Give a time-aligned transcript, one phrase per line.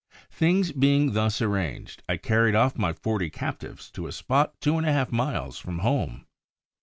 [0.31, 4.87] Things being thus arranged, I carried off my forty captives to a spot two and
[4.89, 6.25] a half miles from home.